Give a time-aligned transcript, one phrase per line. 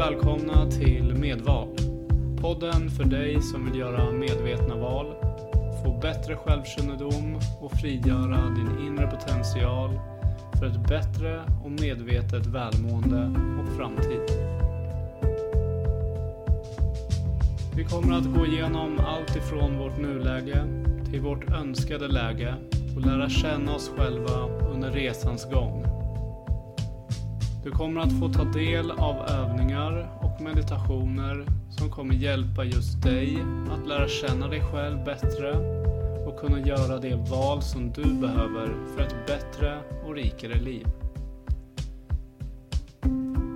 [0.00, 1.68] välkomna till Medval.
[2.40, 5.06] Podden för dig som vill göra medvetna val,
[5.84, 10.00] få bättre självkännedom och frigöra din inre potential
[10.58, 14.20] för ett bättre och medvetet välmående och framtid.
[17.76, 20.64] Vi kommer att gå igenom allt ifrån vårt nuläge
[21.10, 22.54] till vårt önskade läge
[22.96, 25.89] och lära känna oss själva under resans gång.
[27.62, 33.38] Du kommer att få ta del av övningar och meditationer som kommer hjälpa just dig
[33.70, 35.52] att lära känna dig själv bättre
[36.26, 40.86] och kunna göra det val som du behöver för ett bättre och rikare liv.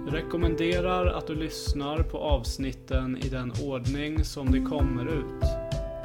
[0.06, 5.44] Jag rekommenderar att du lyssnar på avsnitten i den ordning som de kommer ut,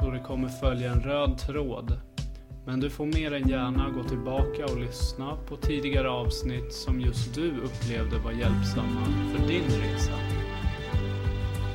[0.02, 2.00] då det kommer följa en röd tråd
[2.70, 7.34] men du får mer än gärna gå tillbaka och lyssna på tidigare avsnitt som just
[7.34, 10.12] du upplevde var hjälpsamma för din resa.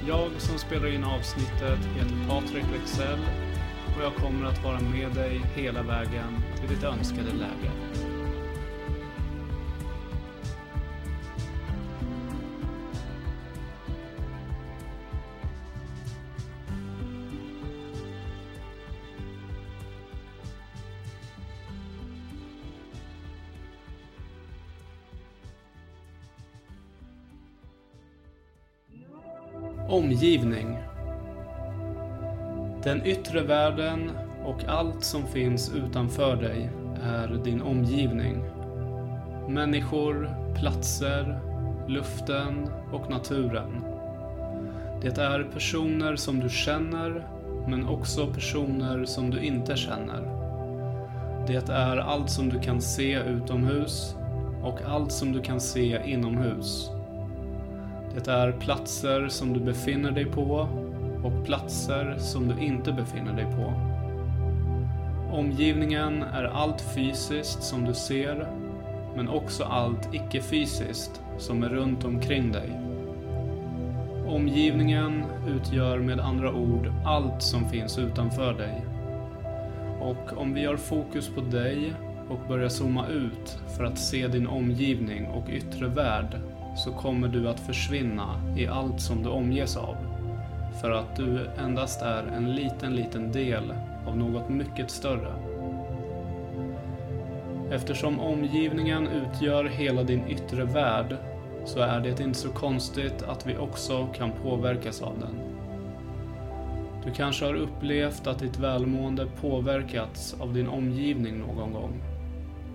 [0.08, 3.20] Jag som spelar in avsnittet heter Patrik Wexell
[3.98, 7.71] och jag kommer att vara med dig hela vägen till ditt önskade läge.
[29.90, 30.78] Omgivning
[32.84, 34.12] Den yttre världen
[34.46, 36.70] och allt som finns utanför dig
[37.04, 38.44] är din omgivning.
[39.50, 41.40] Människor, platser,
[41.88, 43.84] luften och naturen.
[45.02, 47.28] Det är personer som du känner,
[47.68, 50.22] men också personer som du inte känner.
[51.48, 54.16] Det är allt som du kan se utomhus
[54.63, 56.95] och allt som du kan se inomhus.
[58.16, 60.68] Det är platser som du befinner dig på
[61.24, 63.74] och platser som du inte befinner dig på.
[65.31, 68.47] Omgivningen är allt fysiskt som du ser,
[69.16, 72.69] men också allt icke-fysiskt som är runt omkring dig.
[74.28, 78.85] Omgivningen utgör med andra ord allt som finns utanför dig.
[80.01, 81.94] Och om vi har fokus på dig
[82.29, 86.39] och börjar zooma ut för att se din omgivning och yttre värld
[86.75, 89.96] så kommer du att försvinna i allt som du omges av.
[90.81, 93.74] För att du endast är en liten, liten del
[94.08, 95.34] av något mycket större.
[97.72, 101.16] Eftersom omgivningen utgör hela din yttre värld
[101.66, 105.56] så är det inte så konstigt att vi också kan påverkas av den.
[107.06, 111.94] Du kanske har upplevt att ditt välmående påverkats av din omgivning någon gång.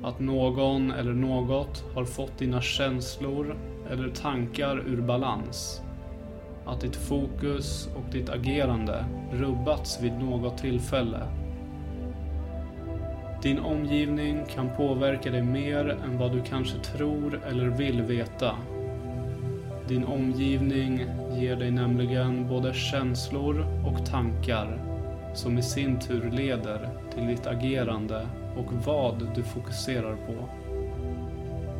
[0.02, 3.56] Att någon eller något har fått dina känslor
[3.90, 5.82] eller tankar ur balans.
[6.66, 11.20] Att ditt fokus och ditt agerande rubbats vid något tillfälle.
[13.42, 18.56] Din omgivning kan påverka dig mer än vad du kanske tror eller vill veta.
[19.88, 24.78] Din omgivning ger dig nämligen både känslor och tankar
[25.34, 28.26] som i sin tur leder till ditt agerande
[28.56, 30.59] och vad du fokuserar på.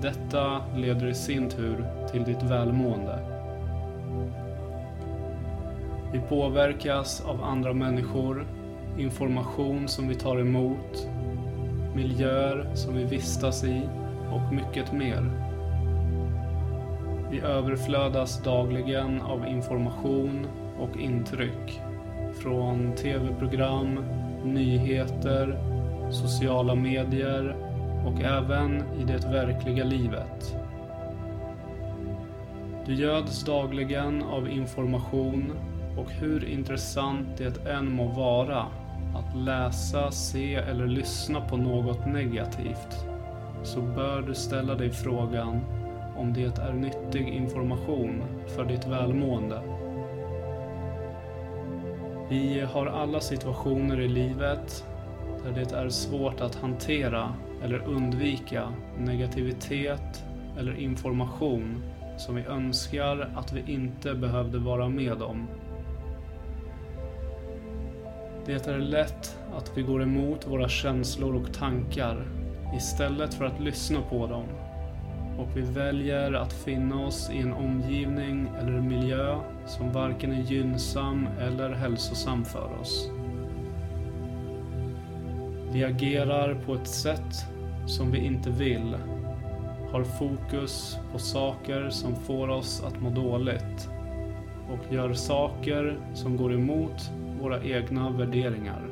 [0.03, 3.19] Detta leder i sin tur till ditt välmående.
[6.13, 8.47] Vi påverkas av andra människor,
[8.99, 11.09] information som vi tar emot,
[11.95, 13.83] miljöer som vi vistas i
[14.33, 15.31] och mycket mer.
[17.31, 20.47] Vi överflödas dagligen av information
[20.79, 21.81] och intryck
[22.43, 24.05] från tv-program,
[24.45, 25.59] nyheter,
[26.11, 27.70] sociala medier
[28.07, 30.57] och även i det verkliga livet.
[32.87, 35.53] Du göds dagligen av information
[35.97, 38.67] och hur intressant det än må vara
[39.15, 43.07] att läsa, se eller lyssna på något negativt
[43.63, 45.61] så bör du ställa dig frågan
[46.17, 49.63] om det är nyttig information för ditt välmående.
[52.29, 54.85] Vi har alla situationer i livet
[55.45, 60.25] där det är svårt att hantera eller undvika negativitet
[60.59, 61.83] eller information
[62.17, 65.47] som vi önskar att vi inte behövde vara med om.
[68.47, 72.27] Det är lätt att vi går emot våra känslor och tankar
[72.77, 74.45] istället för att lyssna på dem.
[75.39, 81.29] Och vi väljer att finna oss i en omgivning eller miljö som varken är gynnsam
[81.41, 83.11] eller hälsosam för oss.
[85.73, 87.47] Vi agerar på ett sätt
[87.87, 88.97] som vi inte vill
[89.93, 93.89] har fokus på saker som får oss att må dåligt
[94.71, 97.11] och gör saker som går emot
[97.41, 98.83] våra egna värderingar.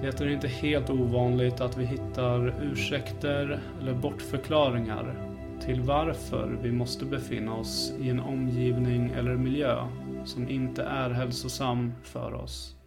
[0.00, 5.14] Det är inte helt ovanligt att vi hittar ursäkter eller bortförklaringar
[5.60, 9.86] till varför vi måste befinna oss i en omgivning eller miljö
[10.24, 12.79] som inte är hälsosam för oss.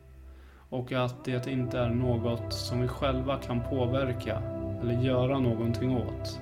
[0.74, 4.42] Och att det inte är något som vi själva kan påverka
[4.82, 6.42] eller göra någonting åt.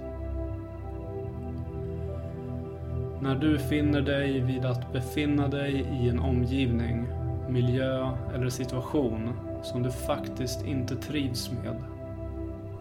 [3.22, 7.08] När du finner dig vid att befinna dig i en omgivning,
[7.50, 9.30] miljö eller situation
[9.64, 11.76] som du faktiskt inte trivs med,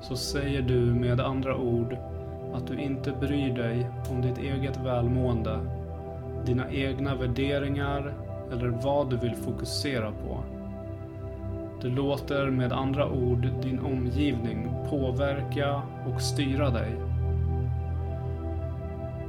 [0.00, 1.96] så säger du med andra ord
[2.54, 5.58] att du inte bryr dig om ditt eget välmående,
[6.46, 8.14] dina egna värderingar
[8.52, 10.59] eller vad du vill fokusera på.
[11.82, 16.90] Du låter med andra ord din omgivning påverka och styra dig.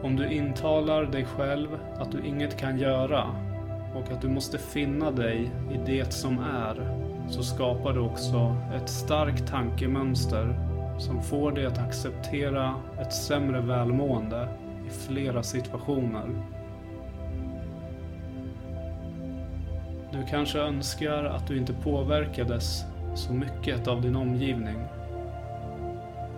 [0.03, 1.67] Om du intalar dig själv
[1.99, 3.23] att du inget kan göra
[3.95, 6.97] och att du måste finna dig i det som är,
[7.29, 10.55] så skapar du också ett starkt tankemönster
[10.99, 14.47] som får dig att acceptera ett sämre välmående
[14.87, 16.25] i flera situationer.
[20.11, 22.83] Du kanske önskar att du inte påverkades
[23.15, 24.77] så mycket av din omgivning.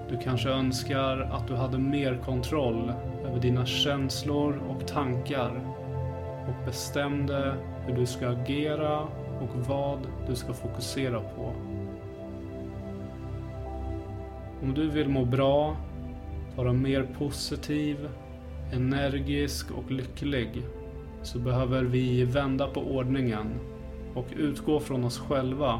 [0.10, 2.94] Du kanske önskar att du hade mer kontroll
[3.26, 5.62] över dina känslor och tankar
[6.48, 7.56] och bestämde
[7.86, 9.00] hur du ska agera
[9.42, 11.54] och vad du ska fokusera på.
[14.62, 15.78] Om du vill må bra,
[16.56, 18.10] vara mer positiv,
[18.74, 20.64] energisk och lycklig
[21.24, 23.60] så behöver vi vända på ordningen
[24.16, 25.80] och utgå från oss själva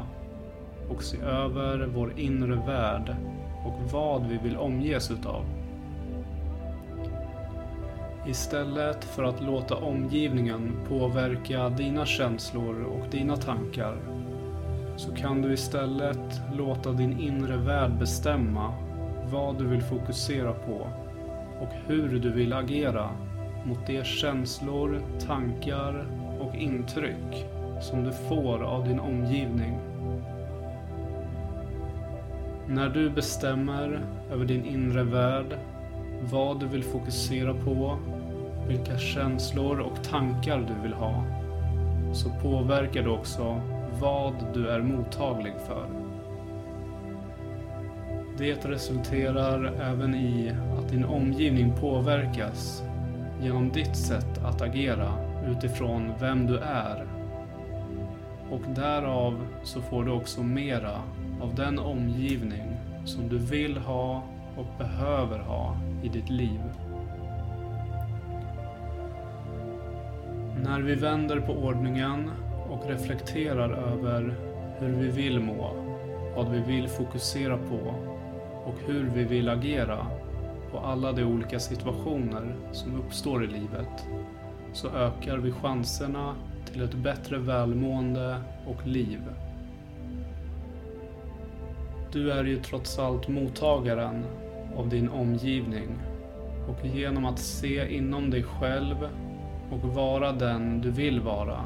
[0.88, 3.16] och se över vår inre värld
[3.64, 5.44] och vad vi vill omges utav.
[8.26, 13.96] Istället för att låta omgivningen påverka dina känslor och dina tankar
[14.96, 18.74] så kan du istället låta din inre värld bestämma
[19.32, 20.88] vad du vill fokusera på
[21.60, 23.10] och hur du vill agera
[23.64, 26.06] mot de känslor, tankar
[26.40, 27.46] och intryck
[27.80, 29.78] som du får av din omgivning.
[32.68, 34.00] När du bestämmer
[34.32, 35.58] över din inre värld,
[36.30, 37.98] vad du vill fokusera på,
[38.68, 41.24] vilka känslor och tankar du vill ha,
[42.12, 43.60] så påverkar du också
[44.00, 45.86] vad du är mottaglig för.
[48.38, 52.82] Det resulterar även i att din omgivning påverkas
[53.42, 55.12] genom ditt sätt att agera
[55.46, 57.06] utifrån vem du är.
[58.50, 61.02] Och därav så får du också mera
[61.40, 64.22] av den omgivning som du vill ha
[64.56, 66.60] och behöver ha i ditt liv.
[70.62, 72.30] När vi vänder på ordningen
[72.70, 74.34] och reflekterar över
[74.78, 75.70] hur vi vill må,
[76.36, 77.94] vad vi vill fokusera på
[78.64, 80.06] och hur vi vill agera
[80.74, 84.06] på alla de olika situationer som uppstår i livet
[84.72, 86.34] så ökar vi chanserna
[86.72, 88.36] till ett bättre välmående
[88.66, 89.20] och liv.
[92.12, 94.24] Du är ju trots allt mottagaren
[94.76, 95.88] av din omgivning
[96.68, 98.96] och genom att se inom dig själv
[99.70, 101.60] och vara den du vill vara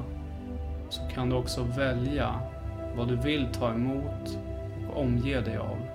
[0.88, 2.34] så kan du också välja
[2.96, 4.38] vad du vill ta emot
[4.90, 5.87] och omge dig av.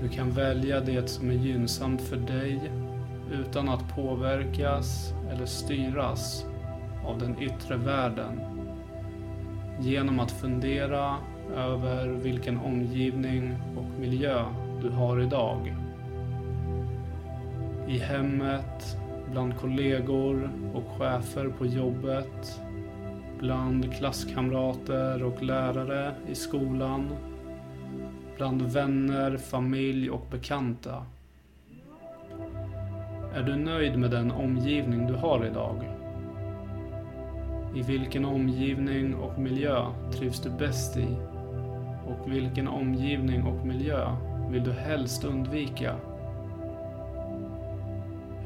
[0.00, 2.60] Du kan välja det som är gynnsamt för dig
[3.32, 6.46] utan att påverkas eller styras
[7.06, 8.40] av den yttre världen
[9.80, 11.16] genom att fundera
[11.56, 14.44] över vilken omgivning och miljö
[14.82, 15.74] du har idag.
[17.88, 18.96] I hemmet,
[19.32, 22.60] bland kollegor och chefer på jobbet,
[23.38, 27.08] bland klasskamrater och lärare i skolan,
[28.38, 31.06] bland vänner, familj och bekanta.
[33.34, 35.88] Är du nöjd med den omgivning du har idag?
[37.76, 41.16] I vilken omgivning och miljö trivs du bäst i?
[42.06, 44.16] Och vilken omgivning och miljö
[44.50, 45.94] vill du helst undvika?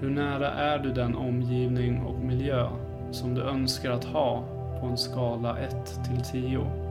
[0.01, 2.69] Hur nära är du den omgivning och miljö
[3.11, 4.45] som du önskar att ha
[4.81, 6.83] på en skala 1 till 10?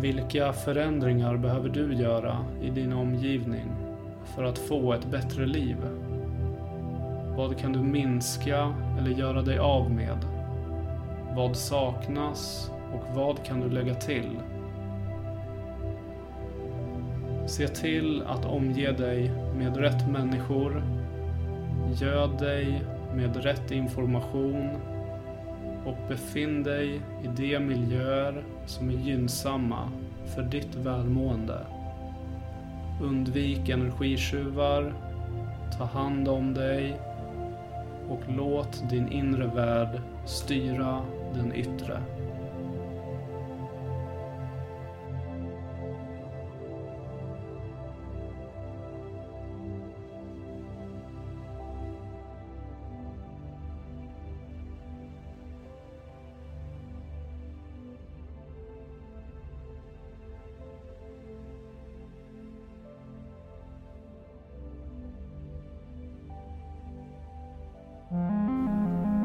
[0.00, 3.66] Vilka förändringar behöver du göra i din omgivning
[4.24, 5.76] för att få ett bättre liv?
[7.36, 10.18] Vad kan du minska eller göra dig av med?
[11.36, 14.38] Vad saknas och vad kan du lägga till?
[17.46, 20.82] Se till att omge dig med rätt människor
[21.94, 22.82] Göd dig
[23.14, 24.70] med rätt information
[25.84, 29.90] och befinn dig i de miljöer som är gynnsamma
[30.34, 31.58] för ditt välmående.
[33.02, 34.92] Undvik energitjuvar,
[35.78, 36.96] ta hand om dig
[38.08, 41.02] och låt din inre värld styra
[41.34, 42.02] den yttre.